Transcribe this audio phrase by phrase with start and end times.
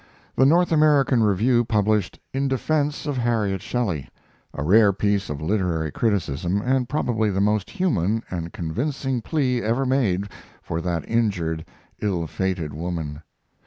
[0.35, 4.09] the 'North American Review' published "In Defense of Harriet Shelley,"
[4.51, 9.85] a rare piece of literary criticism and probably the most human and convincing plea ever
[9.85, 10.27] made
[10.63, 11.65] for that injured,
[12.01, 13.21] ill fated woman.